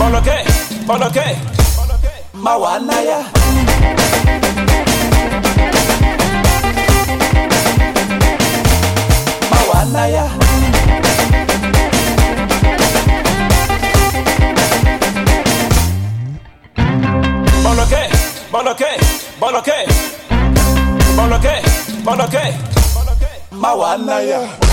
[0.00, 0.36] boloke,
[0.86, 1.26] boloke, boloke,
[1.76, 3.20] boloke, mawanaya.
[9.50, 10.24] Mawanaya.
[17.62, 18.02] boloke,
[18.50, 18.90] boloke,
[19.40, 19.78] boloke,
[21.16, 21.54] boloke,
[22.04, 22.70] boloke,
[23.52, 24.40] Mawanaya.
[24.40, 24.69] Ok,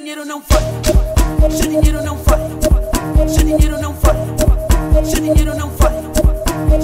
[0.00, 0.64] dinheiro não faz.
[1.54, 2.40] se dinheiro não faz,
[3.30, 4.16] se dinheiro não faz,
[5.06, 5.94] se dinheiro não faz,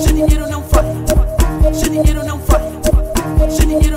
[0.03, 0.87] se dinheiro não faz,
[1.79, 3.96] se dinheiro não faz, se dinheiro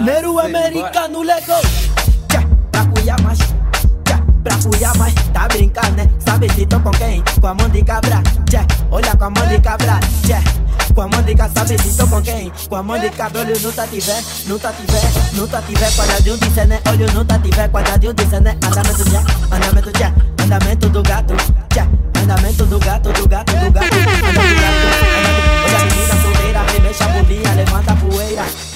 [0.00, 1.62] Nero americano legal.
[2.28, 3.38] Tchá, pra cuiar mais.
[4.42, 5.14] Pra cuiar mais.
[5.32, 6.10] Tá brincando, né?
[6.18, 7.22] Sabe se tô com quem?
[7.40, 8.22] Com a mão de cabra.
[8.50, 9.98] Tchá, olha com a mão de cabra.
[10.26, 10.42] Tchá,
[10.94, 11.52] com a mão de cabra.
[11.66, 12.52] Sabe se tô com quem?
[12.68, 13.40] Com a mão de cabra.
[13.40, 15.90] Olho não tá tiver, não tá tiver, não tá tiver.
[15.92, 16.80] Quadradinho de cena.
[16.90, 17.68] Olho não tá tiver.
[17.70, 18.50] Quadradinho de cena.
[18.62, 19.22] Andamento tchá,
[19.56, 20.12] andamento tchá.
[20.44, 21.34] Andamento do gato.
[22.22, 23.86] Andamento do gato, do gato, do gato.
[23.86, 24.28] Andamento do gato.
[24.28, 24.63] andamento-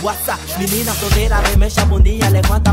[0.08, 2.67] Guaça, menina solteira, remexa a bundinha, levanta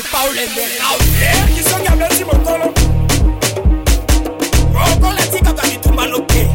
[0.00, 1.02] Paul en the house.
[1.54, 2.72] Qui sont gagnés si mon tolo.
[4.72, 6.48] Oko le tika kaki tumba loke.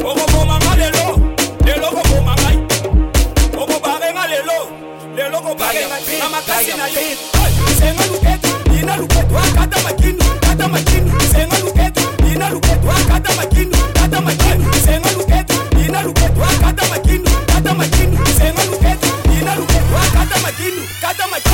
[0.00, 1.18] Oko boma nga lelo,
[1.66, 2.58] lelo ko boma ngai.
[3.56, 4.58] Oko bare nga lelo,
[5.16, 6.02] lelo ko bare ngai.
[6.78, 7.00] Na yo.
[7.78, 8.48] Senga luketo,
[8.78, 11.20] ina luketo, akata makinu, kata makinu.
[11.32, 14.72] Senga luketo, ina luketo, akata makinu, kata makinu.
[14.86, 15.54] Senga luketo,
[15.84, 18.18] ina luketo, akata makinu, kata makinu.
[18.38, 21.53] Senga luketo, ina luketo, akata makinu, kata makinu.